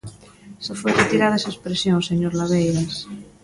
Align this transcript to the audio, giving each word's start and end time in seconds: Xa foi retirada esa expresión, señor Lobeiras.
Xa 0.65 0.73
foi 0.81 0.91
retirada 1.01 1.39
esa 1.39 1.51
expresión, 1.53 1.97
señor 2.09 2.33
Lobeiras. 2.35 2.93